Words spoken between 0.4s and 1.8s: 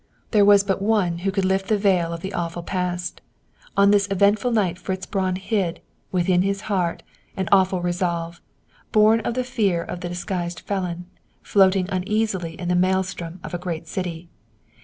was but one who could lift the